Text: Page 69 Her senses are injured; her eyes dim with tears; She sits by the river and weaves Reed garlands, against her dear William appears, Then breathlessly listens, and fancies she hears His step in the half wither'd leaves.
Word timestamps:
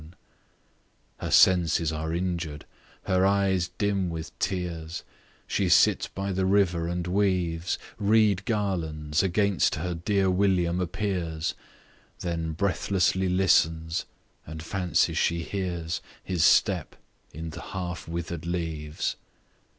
Page 0.01 0.07
69 0.09 0.23
Her 1.27 1.31
senses 1.31 1.91
are 1.91 2.11
injured; 2.11 2.65
her 3.03 3.23
eyes 3.23 3.69
dim 3.77 4.09
with 4.09 4.31
tears; 4.39 5.03
She 5.45 5.69
sits 5.69 6.07
by 6.07 6.31
the 6.31 6.47
river 6.47 6.87
and 6.87 7.05
weaves 7.05 7.77
Reed 7.99 8.43
garlands, 8.45 9.21
against 9.21 9.75
her 9.75 9.93
dear 9.93 10.27
William 10.31 10.79
appears, 10.79 11.53
Then 12.21 12.53
breathlessly 12.53 13.29
listens, 13.29 14.05
and 14.47 14.63
fancies 14.63 15.19
she 15.19 15.43
hears 15.43 16.01
His 16.23 16.43
step 16.43 16.95
in 17.31 17.51
the 17.51 17.61
half 17.61 18.07
wither'd 18.07 18.47
leaves. 18.47 19.17